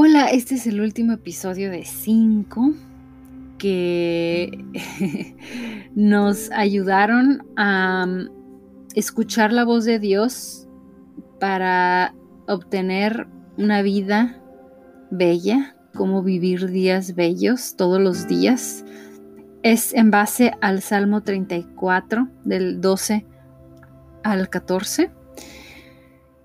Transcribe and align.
Hola, 0.00 0.26
este 0.26 0.54
es 0.54 0.64
el 0.68 0.80
último 0.80 1.14
episodio 1.14 1.72
de 1.72 1.84
5 1.84 2.72
que 3.58 4.64
nos 5.96 6.52
ayudaron 6.52 7.44
a 7.56 8.06
um, 8.06 8.28
escuchar 8.94 9.52
la 9.52 9.64
voz 9.64 9.84
de 9.84 9.98
Dios 9.98 10.68
para 11.40 12.14
obtener 12.46 13.26
una 13.56 13.82
vida 13.82 14.40
bella, 15.10 15.74
cómo 15.96 16.22
vivir 16.22 16.68
días 16.70 17.16
bellos 17.16 17.74
todos 17.74 18.00
los 18.00 18.28
días. 18.28 18.84
Es 19.64 19.92
en 19.94 20.12
base 20.12 20.52
al 20.60 20.80
Salmo 20.80 21.24
34 21.24 22.28
del 22.44 22.80
12 22.80 23.26
al 24.22 24.48
14. 24.48 25.10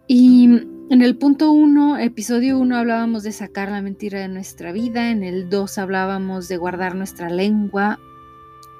Y 0.08 0.73
en 0.90 1.02
el 1.02 1.18
punto 1.18 1.52
1, 1.52 1.98
episodio 2.00 2.60
1, 2.60 2.76
hablábamos 2.76 3.23
de 3.23 3.32
sacar 3.32 3.72
la 3.72 3.82
mentira 3.82 4.20
de 4.20 4.28
nuestra 4.28 4.72
vida. 4.72 5.12
En 5.12 5.23
el 5.23 5.50
2 5.50 5.78
hablábamos 5.78 6.48
de 6.48 6.58
guardar 6.58 6.96
nuestra 6.96 7.30
lengua. 7.30 8.00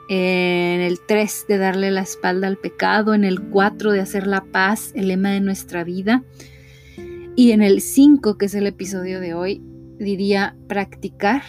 En 0.10 0.82
el 0.82 1.00
3 1.00 1.46
de 1.48 1.58
darle 1.58 1.92
la 1.92 2.02
espalda 2.02 2.48
al 2.48 2.58
pecado. 2.58 3.14
En 3.14 3.24
el 3.24 3.42
4 3.42 3.92
de 3.92 4.02
hacer 4.02 4.28
la 4.28 4.44
paz, 4.44 4.92
el 4.96 5.08
lema 5.08 5.32
de 5.32 5.40
nuestra 5.40 5.84
vida. 5.84 6.24
Y 7.36 7.52
en 7.52 7.62
el 7.62 7.82
5, 7.82 8.38
que 8.38 8.46
es 8.46 8.56
el 8.56 8.68
episodio 8.68 9.20
de 9.20 9.34
hoy, 9.34 9.62
diría 9.98 10.56
practicar 10.68 11.42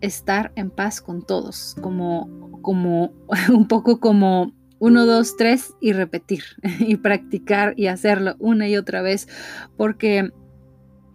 estar 0.00 0.52
en 0.56 0.70
paz 0.70 1.00
con 1.00 1.24
todos, 1.24 1.76
como, 1.80 2.58
como 2.62 3.12
un 3.48 3.68
poco 3.68 4.00
como 4.00 4.52
uno, 4.80 5.06
dos, 5.06 5.36
tres 5.36 5.74
y 5.80 5.92
repetir 5.92 6.42
y 6.80 6.96
practicar 6.96 7.74
y 7.76 7.86
hacerlo 7.86 8.34
una 8.40 8.68
y 8.68 8.76
otra 8.76 9.02
vez, 9.02 9.28
porque 9.76 10.30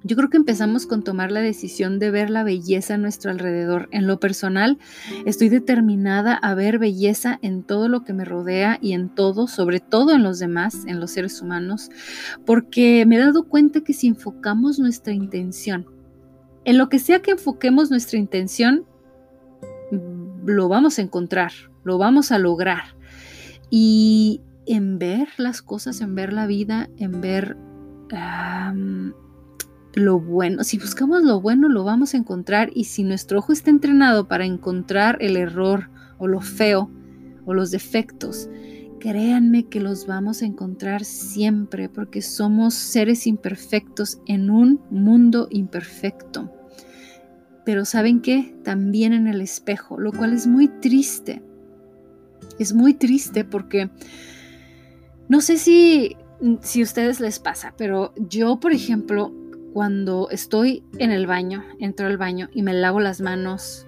yo 0.07 0.15
creo 0.15 0.29
que 0.29 0.37
empezamos 0.37 0.85
con 0.85 1.03
tomar 1.03 1.31
la 1.31 1.41
decisión 1.41 1.97
de 1.97 2.11
ver 2.11 2.29
la 2.29 2.43
belleza 2.43 2.93
a 2.93 2.97
nuestro 2.97 3.31
alrededor. 3.31 3.89
En 3.91 4.05
lo 4.05 4.19
personal, 4.19 4.77
estoy 5.25 5.49
determinada 5.49 6.35
a 6.35 6.53
ver 6.53 6.77
belleza 6.77 7.39
en 7.41 7.63
todo 7.63 7.89
lo 7.89 8.03
que 8.03 8.13
me 8.13 8.23
rodea 8.23 8.77
y 8.83 8.93
en 8.93 9.09
todo, 9.09 9.47
sobre 9.47 9.79
todo 9.79 10.13
en 10.13 10.21
los 10.21 10.37
demás, 10.37 10.85
en 10.85 10.99
los 10.99 11.09
seres 11.09 11.41
humanos, 11.41 11.89
porque 12.45 13.03
me 13.07 13.15
he 13.15 13.19
dado 13.19 13.45
cuenta 13.45 13.81
que 13.81 13.93
si 13.93 14.05
enfocamos 14.05 14.77
nuestra 14.77 15.11
intención, 15.11 15.87
en 16.65 16.77
lo 16.77 16.87
que 16.87 16.99
sea 16.99 17.23
que 17.23 17.31
enfoquemos 17.31 17.89
nuestra 17.89 18.19
intención, 18.19 18.85
lo 20.45 20.69
vamos 20.69 20.99
a 20.99 21.01
encontrar, 21.01 21.51
lo 21.83 21.97
vamos 21.97 22.31
a 22.31 22.37
lograr. 22.37 22.94
Y 23.69 24.41
en 24.65 24.99
ver 24.99 25.27
las 25.37 25.61
cosas, 25.61 26.01
en 26.01 26.15
ver 26.15 26.33
la 26.33 26.47
vida, 26.47 26.89
en 26.97 27.21
ver 27.21 27.57
lo 29.93 30.19
bueno, 30.19 30.63
si 30.63 30.77
buscamos 30.77 31.23
lo 31.23 31.41
bueno, 31.41 31.69
lo 31.69 31.83
vamos 31.83 32.13
a 32.13 32.17
encontrar. 32.17 32.69
Y 32.73 32.85
si 32.85 33.03
nuestro 33.03 33.39
ojo 33.39 33.53
está 33.53 33.69
entrenado 33.69 34.27
para 34.27 34.45
encontrar 34.45 35.17
el 35.21 35.37
error 35.37 35.89
o 36.17 36.27
lo 36.27 36.41
feo 36.41 36.89
o 37.45 37.53
los 37.53 37.71
defectos, 37.71 38.49
créanme 38.99 39.67
que 39.67 39.79
los 39.79 40.07
vamos 40.07 40.41
a 40.41 40.45
encontrar 40.45 41.03
siempre 41.03 41.89
porque 41.89 42.21
somos 42.21 42.73
seres 42.73 43.27
imperfectos 43.27 44.19
en 44.25 44.49
un 44.49 44.81
mundo 44.89 45.47
imperfecto. 45.51 46.51
Pero 47.65 47.85
¿saben 47.85 48.21
qué? 48.21 48.55
También 48.63 49.13
en 49.13 49.27
el 49.27 49.41
espejo, 49.41 49.99
lo 49.99 50.11
cual 50.11 50.33
es 50.33 50.45
muy 50.45 50.67
triste 50.67 51.41
es 52.59 52.73
muy 52.73 52.93
triste 52.93 53.43
porque 53.45 53.89
no 55.27 55.41
sé 55.41 55.57
si, 55.57 56.15
si 56.61 56.81
a 56.81 56.83
ustedes 56.83 57.19
les 57.19 57.39
pasa, 57.39 57.73
pero 57.77 58.13
yo, 58.15 58.59
por 58.59 58.73
ejemplo, 58.73 59.33
cuando 59.73 60.29
estoy 60.29 60.83
en 60.99 61.11
el 61.11 61.27
baño, 61.27 61.63
entro 61.79 62.07
al 62.07 62.17
baño 62.17 62.49
y 62.53 62.61
me 62.61 62.73
lavo 62.73 62.99
las 62.99 63.21
manos 63.21 63.85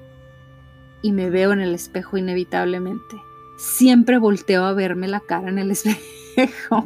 y 1.01 1.11
me 1.11 1.29
veo 1.29 1.53
en 1.53 1.61
el 1.61 1.73
espejo 1.73 2.17
inevitablemente, 2.17 3.15
siempre 3.57 4.17
volteo 4.17 4.63
a 4.65 4.73
verme 4.73 5.07
la 5.07 5.21
cara 5.21 5.49
en 5.49 5.59
el 5.59 5.71
espejo. 5.71 6.85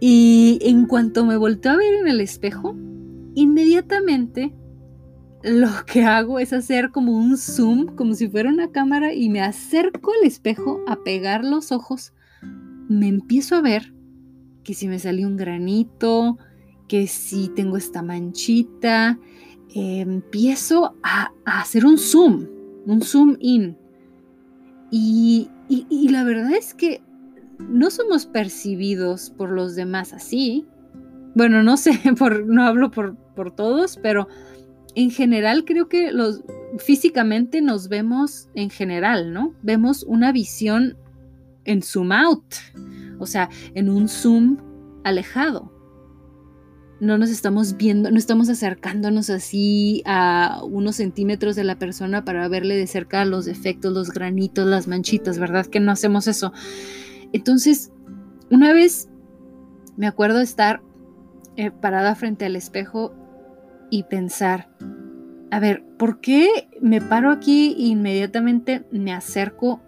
y 0.00 0.58
en 0.62 0.86
cuanto 0.86 1.24
me 1.24 1.36
volteo 1.36 1.72
a 1.72 1.76
ver 1.76 1.94
en 1.94 2.08
el 2.08 2.20
espejo, 2.20 2.74
inmediatamente 3.34 4.54
lo 5.42 5.68
que 5.86 6.04
hago 6.04 6.38
es 6.38 6.52
hacer 6.52 6.90
como 6.90 7.16
un 7.16 7.36
zoom, 7.36 7.94
como 7.94 8.14
si 8.14 8.28
fuera 8.28 8.50
una 8.50 8.72
cámara, 8.72 9.12
y 9.12 9.28
me 9.28 9.40
acerco 9.40 10.12
al 10.12 10.26
espejo 10.26 10.82
a 10.86 10.96
pegar 11.02 11.44
los 11.44 11.72
ojos. 11.72 12.12
Me 12.88 13.08
empiezo 13.08 13.56
a 13.56 13.60
ver 13.60 13.94
que 14.64 14.74
si 14.74 14.88
me 14.88 14.98
salió 14.98 15.28
un 15.28 15.36
granito, 15.36 16.38
que 16.88 17.06
si 17.06 17.48
tengo 17.48 17.76
esta 17.76 18.02
manchita, 18.02 19.18
empiezo 19.74 20.96
a, 21.02 21.32
hacer 21.44 21.86
un 21.86 21.98
zoom, 21.98 22.46
un 22.86 23.02
zoom 23.02 23.36
in. 23.38 23.76
Y, 24.90 25.50
la 26.10 26.24
verdad 26.24 26.52
es 26.52 26.74
que 26.74 27.02
no 27.58 27.90
somos 27.90 28.26
percibidos 28.26 29.30
por 29.30 29.50
los 29.50 29.76
demás 29.76 30.12
así. 30.12 30.66
Bueno, 31.34 31.62
no 31.62 31.76
sé, 31.76 31.92
por, 32.18 32.46
no 32.46 32.64
hablo 32.64 32.90
por, 32.90 33.16
por 33.34 33.54
todos, 33.54 33.98
pero 34.02 34.28
en 34.98 35.12
general 35.12 35.64
creo 35.64 35.88
que 35.88 36.10
los 36.10 36.42
físicamente 36.78 37.62
nos 37.62 37.88
vemos 37.88 38.48
en 38.54 38.68
general, 38.68 39.32
¿no? 39.32 39.54
Vemos 39.62 40.02
una 40.02 40.32
visión 40.32 40.96
en 41.64 41.82
zoom 41.82 42.10
out, 42.10 42.42
o 43.20 43.24
sea, 43.24 43.48
en 43.76 43.90
un 43.90 44.08
zoom 44.08 44.56
alejado. 45.04 45.72
No 46.98 47.16
nos 47.16 47.30
estamos 47.30 47.76
viendo, 47.76 48.10
no 48.10 48.18
estamos 48.18 48.48
acercándonos 48.48 49.30
así 49.30 50.02
a 50.04 50.62
unos 50.64 50.96
centímetros 50.96 51.54
de 51.54 51.62
la 51.62 51.78
persona 51.78 52.24
para 52.24 52.48
verle 52.48 52.74
de 52.74 52.88
cerca 52.88 53.24
los 53.24 53.44
defectos, 53.44 53.92
los 53.92 54.10
granitos, 54.10 54.66
las 54.66 54.88
manchitas, 54.88 55.38
¿verdad? 55.38 55.66
Que 55.66 55.78
no 55.78 55.92
hacemos 55.92 56.26
eso. 56.26 56.52
Entonces, 57.32 57.92
una 58.50 58.72
vez 58.72 59.08
me 59.96 60.08
acuerdo 60.08 60.40
estar 60.40 60.82
eh, 61.54 61.70
parada 61.70 62.16
frente 62.16 62.46
al 62.46 62.56
espejo 62.56 63.14
y 63.90 64.04
pensar, 64.04 64.68
a 65.50 65.60
ver, 65.60 65.82
¿por 65.96 66.20
qué 66.20 66.68
me 66.80 67.00
paro 67.00 67.30
aquí 67.30 67.74
e 67.78 67.86
inmediatamente 67.86 68.84
me 68.90 69.12
acerco 69.12 69.80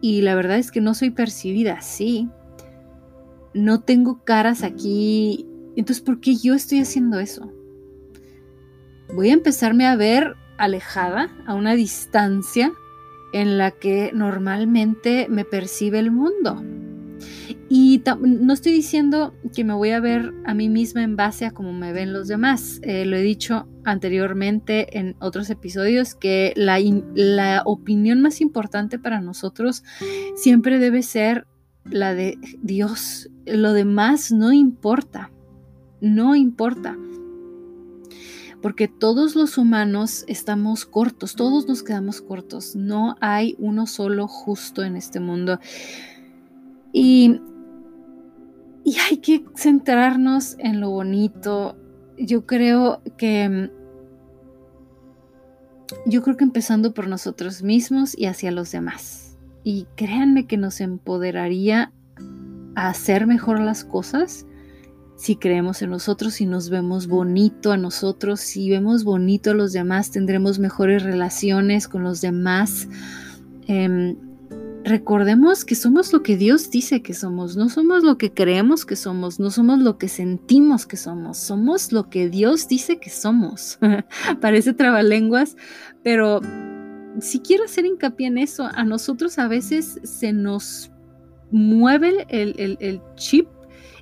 y 0.00 0.22
la 0.22 0.34
verdad 0.34 0.58
es 0.58 0.70
que 0.70 0.80
no 0.80 0.94
soy 0.94 1.10
percibida 1.10 1.74
así? 1.74 2.28
No 3.54 3.80
tengo 3.80 4.24
caras 4.24 4.62
aquí. 4.62 5.46
Entonces, 5.76 6.02
¿por 6.02 6.20
qué 6.20 6.36
yo 6.36 6.54
estoy 6.54 6.80
haciendo 6.80 7.18
eso? 7.18 7.52
Voy 9.14 9.30
a 9.30 9.34
empezarme 9.34 9.86
a 9.86 9.96
ver 9.96 10.34
alejada, 10.58 11.30
a 11.46 11.54
una 11.54 11.74
distancia 11.74 12.72
en 13.32 13.58
la 13.58 13.70
que 13.70 14.10
normalmente 14.14 15.26
me 15.28 15.44
percibe 15.44 15.98
el 15.98 16.10
mundo. 16.10 16.62
Y 17.70 18.02
no 18.20 18.52
estoy 18.54 18.72
diciendo 18.72 19.34
que 19.54 19.62
me 19.62 19.74
voy 19.74 19.90
a 19.90 20.00
ver 20.00 20.32
a 20.46 20.54
mí 20.54 20.70
misma 20.70 21.02
en 21.02 21.16
base 21.16 21.44
a 21.44 21.50
cómo 21.50 21.72
me 21.74 21.92
ven 21.92 22.14
los 22.14 22.26
demás. 22.26 22.80
Eh, 22.82 23.04
lo 23.04 23.16
he 23.16 23.22
dicho 23.22 23.68
anteriormente 23.84 24.98
en 24.98 25.16
otros 25.20 25.50
episodios 25.50 26.14
que 26.14 26.54
la, 26.56 26.78
la 27.14 27.62
opinión 27.66 28.22
más 28.22 28.40
importante 28.40 28.98
para 28.98 29.20
nosotros 29.20 29.82
siempre 30.34 30.78
debe 30.78 31.02
ser 31.02 31.46
la 31.84 32.14
de 32.14 32.38
Dios. 32.62 33.28
Lo 33.44 33.74
demás 33.74 34.32
no 34.32 34.52
importa. 34.52 35.30
No 36.00 36.36
importa 36.36 36.96
porque 38.62 38.88
todos 38.88 39.36
los 39.36 39.56
humanos 39.56 40.24
estamos 40.26 40.84
cortos, 40.84 41.36
todos 41.36 41.68
nos 41.68 41.82
quedamos 41.82 42.20
cortos, 42.20 42.74
no 42.74 43.16
hay 43.20 43.54
uno 43.58 43.86
solo 43.86 44.26
justo 44.26 44.82
en 44.82 44.96
este 44.96 45.20
mundo. 45.20 45.60
Y 46.92 47.40
y 48.88 48.96
hay 48.98 49.18
que 49.18 49.44
centrarnos 49.54 50.56
en 50.58 50.80
lo 50.80 50.88
bonito. 50.88 51.76
Yo 52.16 52.46
creo 52.46 53.02
que 53.18 53.70
yo 56.06 56.22
creo 56.22 56.38
que 56.38 56.44
empezando 56.44 56.94
por 56.94 57.06
nosotros 57.06 57.62
mismos 57.62 58.16
y 58.16 58.24
hacia 58.24 58.50
los 58.50 58.72
demás. 58.72 59.36
Y 59.62 59.86
créanme 59.94 60.46
que 60.46 60.56
nos 60.56 60.80
empoderaría 60.80 61.92
a 62.76 62.88
hacer 62.88 63.26
mejor 63.26 63.60
las 63.60 63.84
cosas 63.84 64.46
si 65.16 65.36
creemos 65.36 65.82
en 65.82 65.90
nosotros, 65.90 66.34
si 66.34 66.46
nos 66.46 66.70
vemos 66.70 67.08
bonito 67.08 67.72
a 67.72 67.76
nosotros, 67.76 68.40
si 68.40 68.70
vemos 68.70 69.04
bonito 69.04 69.50
a 69.50 69.54
los 69.54 69.74
demás, 69.74 70.12
tendremos 70.12 70.58
mejores 70.58 71.02
relaciones 71.02 71.88
con 71.88 72.04
los 72.04 72.22
demás. 72.22 72.88
Em, 73.66 74.16
recordemos 74.84 75.64
que 75.64 75.74
somos 75.74 76.12
lo 76.12 76.22
que 76.22 76.36
Dios 76.36 76.70
dice 76.70 77.02
que 77.02 77.14
somos, 77.14 77.56
no 77.56 77.68
somos 77.68 78.02
lo 78.02 78.18
que 78.18 78.32
creemos 78.32 78.86
que 78.86 78.96
somos, 78.96 79.38
no 79.38 79.50
somos 79.50 79.80
lo 79.80 79.98
que 79.98 80.08
sentimos 80.08 80.86
que 80.86 80.96
somos, 80.96 81.38
somos 81.38 81.92
lo 81.92 82.08
que 82.08 82.28
Dios 82.28 82.68
dice 82.68 82.98
que 82.98 83.10
somos. 83.10 83.78
Parece 84.40 84.72
trabalenguas, 84.72 85.56
pero 86.02 86.40
si 87.20 87.40
quiero 87.40 87.64
hacer 87.64 87.86
hincapié 87.86 88.28
en 88.28 88.38
eso, 88.38 88.68
a 88.72 88.84
nosotros 88.84 89.38
a 89.38 89.48
veces 89.48 90.00
se 90.04 90.32
nos 90.32 90.90
mueve 91.50 92.26
el, 92.28 93.00
chip 93.16 93.48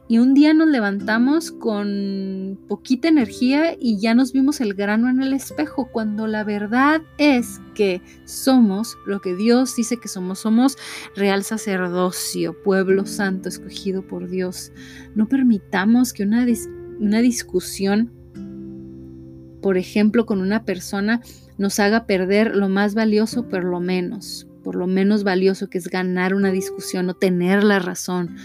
y 0.08 0.18
un 0.18 0.34
día 0.34 0.54
nos 0.54 0.68
levantamos 0.68 1.50
con 1.50 2.60
poquita 2.68 3.08
energía 3.08 3.76
y 3.78 3.98
ya 3.98 4.14
nos 4.14 4.32
vimos 4.32 4.60
el 4.60 4.74
grano 4.74 5.10
en 5.10 5.20
el 5.20 5.32
espejo, 5.32 5.88
cuando 5.90 6.28
la 6.28 6.44
verdad 6.44 7.02
es 7.18 7.60
que 7.74 8.00
somos 8.24 8.96
lo 9.04 9.20
que 9.20 9.34
Dios 9.34 9.74
dice 9.74 9.96
que 9.96 10.06
somos. 10.06 10.38
Somos 10.38 10.76
real 11.16 11.42
sacerdocio, 11.42 12.54
pueblo 12.62 13.04
santo 13.04 13.48
escogido 13.48 14.06
por 14.06 14.28
Dios. 14.28 14.70
No 15.16 15.28
permitamos 15.28 16.12
que 16.12 16.22
una, 16.22 16.46
una 17.00 17.20
discusión, 17.20 18.12
por 19.60 19.76
ejemplo, 19.76 20.24
con 20.24 20.40
una 20.40 20.64
persona, 20.64 21.20
nos 21.58 21.80
haga 21.80 22.06
perder 22.06 22.54
lo 22.54 22.68
más 22.68 22.94
valioso 22.94 23.48
por 23.48 23.64
lo 23.64 23.80
menos, 23.80 24.46
por 24.62 24.76
lo 24.76 24.86
menos 24.86 25.24
valioso 25.24 25.68
que 25.68 25.78
es 25.78 25.88
ganar 25.88 26.32
una 26.32 26.52
discusión 26.52 27.08
o 27.08 27.14
tener 27.14 27.64
la 27.64 27.80
razón. 27.80 28.36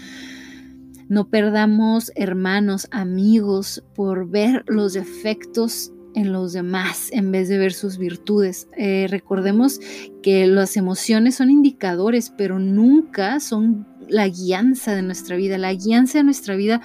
No 1.08 1.28
perdamos 1.28 2.12
hermanos, 2.14 2.88
amigos, 2.90 3.84
por 3.94 4.28
ver 4.28 4.64
los 4.66 4.92
defectos 4.94 5.92
en 6.14 6.32
los 6.32 6.52
demás 6.52 7.08
en 7.12 7.32
vez 7.32 7.48
de 7.48 7.58
ver 7.58 7.72
sus 7.72 7.98
virtudes. 7.98 8.68
Eh, 8.76 9.06
recordemos 9.08 9.80
que 10.22 10.46
las 10.46 10.76
emociones 10.76 11.36
son 11.36 11.50
indicadores, 11.50 12.32
pero 12.36 12.58
nunca 12.58 13.40
son 13.40 13.86
la 14.08 14.28
guianza 14.28 14.94
de 14.94 15.02
nuestra 15.02 15.36
vida. 15.36 15.58
La 15.58 15.72
guianza 15.72 16.18
de 16.18 16.24
nuestra 16.24 16.56
vida 16.56 16.80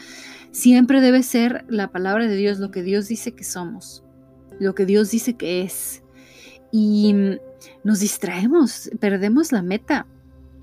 siempre 0.51 1.01
debe 1.01 1.23
ser 1.23 1.65
la 1.67 1.91
palabra 1.91 2.27
de 2.27 2.35
Dios, 2.35 2.59
lo 2.59 2.71
que 2.71 2.83
Dios 2.83 3.07
dice 3.07 3.33
que 3.33 3.43
somos, 3.43 4.03
lo 4.59 4.75
que 4.75 4.85
Dios 4.85 5.11
dice 5.11 5.35
que 5.35 5.61
es. 5.61 6.03
Y 6.71 7.13
nos 7.83 7.99
distraemos, 7.99 8.89
perdemos 8.99 9.51
la 9.51 9.61
meta. 9.61 10.07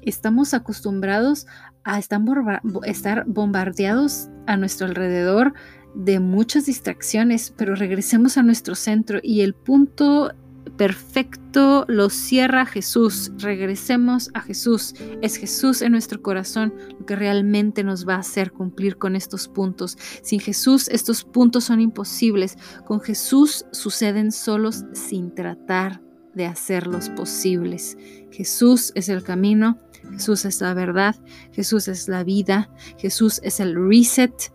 Estamos 0.03 0.53
acostumbrados 0.53 1.47
a 1.85 1.99
estar 1.99 3.25
bombardeados 3.27 4.29
a 4.47 4.57
nuestro 4.57 4.87
alrededor 4.87 5.55
de 5.95 6.21
muchas 6.21 6.67
distracciones, 6.67 7.53
pero 7.57 7.75
regresemos 7.75 8.37
a 8.37 8.43
nuestro 8.43 8.75
centro 8.75 9.21
y 9.23 9.43
el 9.43 9.55
punto 9.55 10.33
perfecto 10.77 11.85
lo 11.89 12.11
cierra 12.11 12.67
Jesús. 12.67 13.31
Regresemos 13.39 14.31
a 14.35 14.41
Jesús. 14.41 14.95
Es 15.23 15.37
Jesús 15.37 15.83
en 15.83 15.93
nuestro 15.93 16.23
corazón 16.23 16.75
lo 16.99 17.07
que 17.07 17.17
realmente 17.17 17.85
nos 17.85 18.09
va 18.09 18.15
a 18.17 18.21
hacer 18.21 18.53
cumplir 18.53 18.97
con 18.97 19.15
estos 19.17 19.49
puntos. 19.49 19.97
Sin 20.23 20.41
Jesús 20.41 20.89
estos 20.89 21.25
puntos 21.25 21.65
son 21.65 21.81
imposibles. 21.81 22.57
Con 22.87 23.01
Jesús 23.01 23.67
suceden 23.73 24.33
solos 24.33 24.85
sin 24.93 25.35
tratar 25.35 26.01
de 26.35 26.47
hacerlos 26.47 27.09
posibles. 27.11 27.97
Jesús 28.31 28.93
es 28.95 29.09
el 29.09 29.23
camino, 29.23 29.79
Jesús 30.13 30.45
es 30.45 30.61
la 30.61 30.75
verdad, 30.75 31.17
Jesús 31.53 31.89
es 31.89 32.09
la 32.09 32.25
vida, 32.25 32.71
Jesús 32.99 33.41
es 33.43 33.61
el 33.61 33.75
reset, 33.75 34.53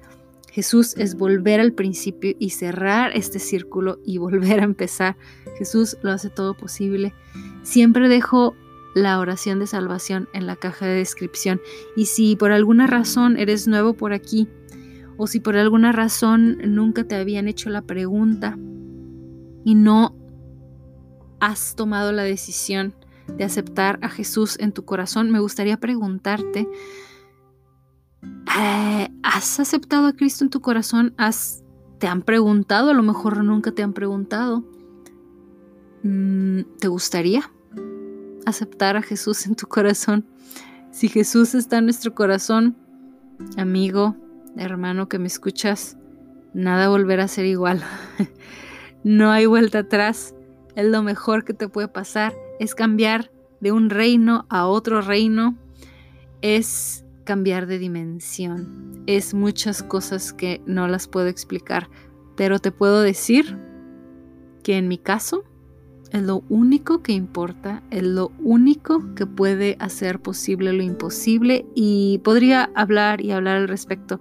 Jesús 0.52 0.96
es 0.98 1.16
volver 1.16 1.60
al 1.60 1.74
principio 1.74 2.36
y 2.40 2.52
cerrar 2.52 3.12
este 3.16 3.40
círculo 3.40 4.00
y 4.06 4.18
volver 4.18 4.60
a 4.60 4.66
empezar. 4.66 5.16
Jesús 5.58 5.98
lo 6.02 6.12
hace 6.12 6.30
todo 6.30 6.56
posible. 6.56 7.14
Siempre 7.64 8.10
dejo 8.10 8.56
la 8.96 9.20
oración 9.20 9.60
de 9.60 9.68
salvación 9.68 10.28
en 10.34 10.48
la 10.48 10.56
caja 10.56 10.86
de 10.86 10.96
descripción 10.96 11.62
y 11.96 12.06
si 12.06 12.36
por 12.36 12.52
alguna 12.52 12.88
razón 12.88 13.38
eres 13.38 13.68
nuevo 13.68 13.94
por 13.94 14.14
aquí 14.14 14.48
o 15.18 15.28
si 15.28 15.40
por 15.40 15.56
alguna 15.56 15.92
razón 15.92 16.58
nunca 16.66 17.04
te 17.04 17.16
habían 17.16 17.48
hecho 17.48 17.70
la 17.70 17.84
pregunta 17.84 18.58
y 19.64 19.76
no 19.76 20.19
has 21.40 21.76
tomado 21.76 22.12
la 22.12 22.24
decisión 22.24 22.94
de 23.38 23.44
aceptar 23.44 24.00
a 24.02 24.10
Jesús 24.10 24.58
en 24.60 24.72
tu 24.72 24.86
corazón, 24.86 25.32
me 25.32 25.40
gustaría 25.40 25.78
preguntarte, 25.78 26.68
eh, 28.60 29.10
¿has 29.24 29.60
aceptado 29.60 30.08
a 30.08 30.14
Cristo 30.14 30.44
en 30.44 30.50
tu 30.50 30.62
corazón? 30.62 31.14
¿Has, 31.18 31.64
¿Te 32.00 32.08
han 32.08 32.22
preguntado? 32.22 32.90
A 32.90 32.94
lo 32.94 33.04
mejor 33.04 33.44
nunca 33.44 33.72
te 33.72 33.84
han 33.84 33.94
preguntado. 33.94 34.64
Mm, 36.04 36.62
¿Te 36.80 36.88
gustaría 36.88 37.52
aceptar 38.46 38.98
a 38.98 39.02
Jesús 39.02 39.46
en 39.46 39.56
tu 39.56 39.68
corazón? 39.68 40.26
Si 40.92 41.08
Jesús 41.08 41.54
está 41.54 41.78
en 41.78 41.86
nuestro 41.86 42.16
corazón, 42.16 42.76
amigo, 43.58 44.16
hermano 44.58 45.08
que 45.08 45.20
me 45.20 45.28
escuchas, 45.28 45.98
nada 46.54 46.90
volverá 46.90 47.26
a 47.26 47.28
ser 47.28 47.46
igual. 47.46 47.84
no 49.04 49.32
hay 49.32 49.46
vuelta 49.46 49.80
atrás 49.80 50.34
es 50.80 50.86
lo 50.86 51.04
mejor 51.04 51.44
que 51.44 51.54
te 51.54 51.68
puede 51.68 51.90
pasar, 51.90 52.34
es 52.60 52.74
cambiar 52.74 53.32
de 53.60 53.74
un 53.74 53.90
reino 53.90 54.46
a 54.50 54.66
otro 54.66 55.02
reino, 55.02 55.58
es 56.42 57.04
cambiar 57.26 57.68
de 57.68 57.80
dimensión, 57.80 59.04
es 59.06 59.34
muchas 59.34 59.84
cosas 59.84 60.32
que 60.32 60.62
no 60.66 60.88
las 60.88 61.10
puedo 61.10 61.28
explicar, 61.28 61.90
pero 62.38 62.60
te 62.60 62.72
puedo 62.72 63.02
decir 63.02 63.58
que 64.64 64.78
en 64.78 64.88
mi 64.88 64.98
caso 64.98 65.44
es 66.12 66.24
lo 66.24 66.44
único 66.48 67.04
que 67.04 67.12
importa, 67.12 67.84
es 67.92 68.04
lo 68.04 68.32
único 68.40 69.14
que 69.16 69.26
puede 69.26 69.76
hacer 69.80 70.22
posible 70.22 70.72
lo 70.72 70.82
imposible 70.82 71.66
y 71.76 72.20
podría 72.24 72.72
hablar 72.74 73.20
y 73.20 73.32
hablar 73.32 73.58
al 73.58 73.68
respecto. 73.68 74.20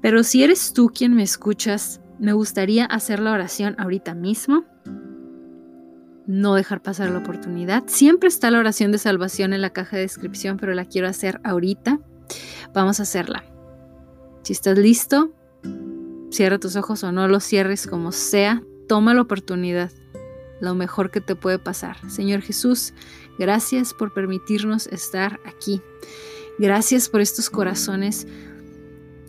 Pero 0.00 0.24
si 0.24 0.42
eres 0.42 0.72
tú 0.72 0.90
quien 0.92 1.14
me 1.14 1.22
escuchas, 1.22 2.00
me 2.18 2.32
gustaría 2.32 2.84
hacer 2.86 3.20
la 3.20 3.32
oración 3.32 3.74
ahorita 3.78 4.14
mismo 4.14 4.64
no 6.26 6.54
dejar 6.54 6.82
pasar 6.82 7.10
la 7.10 7.18
oportunidad. 7.18 7.84
Siempre 7.86 8.28
está 8.28 8.50
la 8.50 8.58
oración 8.58 8.92
de 8.92 8.98
salvación 8.98 9.52
en 9.52 9.60
la 9.60 9.70
caja 9.70 9.96
de 9.96 10.02
descripción, 10.02 10.56
pero 10.56 10.74
la 10.74 10.84
quiero 10.84 11.08
hacer 11.08 11.40
ahorita. 11.44 12.00
Vamos 12.72 13.00
a 13.00 13.04
hacerla. 13.04 13.44
Si 14.42 14.52
estás 14.52 14.78
listo, 14.78 15.32
cierra 16.30 16.58
tus 16.58 16.76
ojos 16.76 17.04
o 17.04 17.12
no 17.12 17.28
los 17.28 17.44
cierres 17.44 17.86
como 17.86 18.12
sea. 18.12 18.62
Toma 18.88 19.14
la 19.14 19.22
oportunidad. 19.22 19.90
Lo 20.60 20.74
mejor 20.74 21.10
que 21.10 21.20
te 21.20 21.36
puede 21.36 21.58
pasar. 21.58 21.96
Señor 22.10 22.40
Jesús, 22.40 22.94
gracias 23.38 23.92
por 23.92 24.14
permitirnos 24.14 24.86
estar 24.86 25.40
aquí. 25.44 25.82
Gracias 26.58 27.08
por 27.08 27.20
estos 27.20 27.50
corazones 27.50 28.26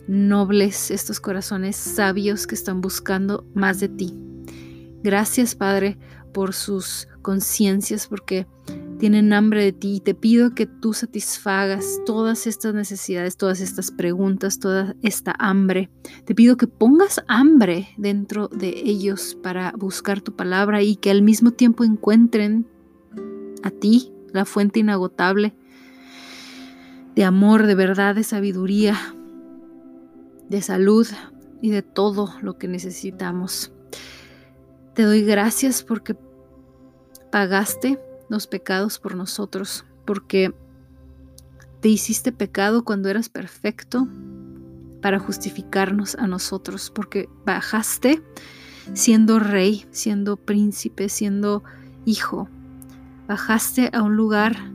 nobles, 0.08 0.90
estos 0.90 1.20
corazones 1.20 1.76
sabios 1.76 2.46
que 2.46 2.54
están 2.54 2.80
buscando 2.80 3.44
más 3.54 3.80
de 3.80 3.88
ti. 3.88 4.14
Gracias, 5.02 5.54
Padre, 5.54 5.98
por 6.32 6.54
sus 6.54 7.08
conciencias, 7.22 8.06
porque 8.06 8.46
tienen 8.98 9.32
hambre 9.32 9.64
de 9.64 9.72
ti 9.72 9.96
y 9.96 10.00
te 10.00 10.14
pido 10.14 10.54
que 10.54 10.66
tú 10.66 10.92
satisfagas 10.94 12.00
todas 12.06 12.46
estas 12.46 12.74
necesidades, 12.74 13.36
todas 13.36 13.60
estas 13.60 13.90
preguntas, 13.90 14.58
toda 14.58 14.94
esta 15.02 15.34
hambre. 15.38 15.90
Te 16.24 16.34
pido 16.34 16.56
que 16.56 16.66
pongas 16.66 17.22
hambre 17.28 17.88
dentro 17.96 18.48
de 18.48 18.68
ellos 18.84 19.36
para 19.42 19.72
buscar 19.72 20.20
tu 20.20 20.34
palabra 20.34 20.82
y 20.82 20.96
que 20.96 21.10
al 21.10 21.22
mismo 21.22 21.50
tiempo 21.50 21.84
encuentren 21.84 22.66
a 23.62 23.70
ti, 23.70 24.12
la 24.32 24.44
fuente 24.44 24.80
inagotable 24.80 25.54
de 27.16 27.24
amor, 27.24 27.66
de 27.66 27.74
verdad, 27.74 28.14
de 28.14 28.22
sabiduría, 28.22 29.15
de 30.48 30.62
salud 30.62 31.06
y 31.60 31.70
de 31.70 31.82
todo 31.82 32.34
lo 32.42 32.58
que 32.58 32.68
necesitamos. 32.68 33.72
Te 34.94 35.02
doy 35.02 35.22
gracias 35.22 35.82
porque 35.82 36.16
pagaste 37.30 37.98
los 38.28 38.46
pecados 38.46 38.98
por 38.98 39.14
nosotros, 39.14 39.84
porque 40.04 40.54
te 41.80 41.88
hiciste 41.88 42.32
pecado 42.32 42.84
cuando 42.84 43.08
eras 43.08 43.28
perfecto 43.28 44.08
para 45.02 45.18
justificarnos 45.18 46.14
a 46.16 46.26
nosotros, 46.26 46.90
porque 46.94 47.28
bajaste 47.44 48.22
siendo 48.94 49.38
rey, 49.38 49.86
siendo 49.90 50.36
príncipe, 50.36 51.08
siendo 51.08 51.62
hijo. 52.04 52.48
Bajaste 53.28 53.90
a 53.92 54.02
un 54.02 54.16
lugar 54.16 54.72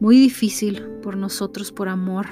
muy 0.00 0.18
difícil 0.18 0.82
por 1.02 1.16
nosotros, 1.16 1.72
por 1.72 1.88
amor. 1.88 2.26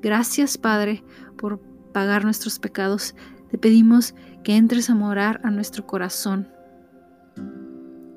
Gracias, 0.00 0.58
Padre, 0.58 1.04
por 1.36 1.60
pagar 1.92 2.24
nuestros 2.24 2.58
pecados. 2.58 3.14
Te 3.50 3.58
pedimos 3.58 4.14
que 4.42 4.56
entres 4.56 4.90
a 4.90 4.94
morar 4.94 5.40
a 5.44 5.50
nuestro 5.50 5.86
corazón, 5.86 6.48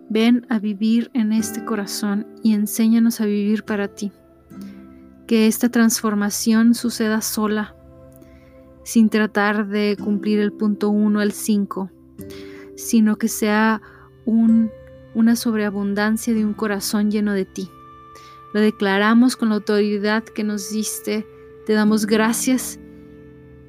Ven 0.08 0.46
a 0.50 0.60
vivir 0.60 1.10
en 1.14 1.34
este 1.34 1.66
corazón 1.66 2.28
y 2.44 2.54
enséñanos 2.54 3.20
a 3.22 3.26
vivir 3.26 3.64
para 3.64 3.88
ti. 3.88 4.12
Que 5.28 5.48
esta 5.48 5.70
transformación 5.70 6.76
suceda 6.76 7.22
sola, 7.22 7.76
sin 8.84 9.10
tratar 9.10 9.68
de 9.68 9.98
cumplir 10.02 10.40
el 10.40 10.54
punto 10.54 10.90
1 10.90 11.20
al 11.20 11.32
5, 11.32 11.90
sino 12.78 13.18
que 13.18 13.28
sea 13.28 13.82
una 14.26 15.36
sobreabundancia 15.36 16.34
de 16.34 16.46
un 16.46 16.54
corazón 16.54 17.10
lleno 17.10 17.34
de 17.34 17.46
ti. 17.46 17.70
Lo 18.54 18.62
declaramos 18.62 19.36
con 19.36 19.50
la 19.50 19.56
autoridad 19.56 20.24
que 20.24 20.44
nos 20.44 20.70
diste. 20.70 21.28
Te 21.66 21.74
damos 21.74 22.06
gracias 22.06 22.80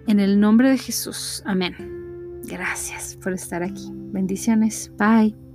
en 0.06 0.20
el 0.20 0.40
nombre 0.40 0.70
de 0.70 0.78
Jesús. 0.78 1.42
Amén. 1.44 1.74
Gracias 2.44 3.16
por 3.22 3.32
estar 3.32 3.62
aquí. 3.62 3.90
Bendiciones. 3.92 4.90
Bye. 4.98 5.45